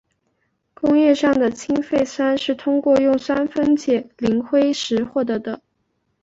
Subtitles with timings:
[0.73, 5.61] 工业上的氢氟酸是通过用酸分解磷灰石获得的。